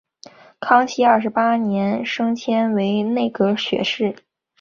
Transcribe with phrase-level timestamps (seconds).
[0.59, 4.15] 康熙二十八年升迁为内阁学士。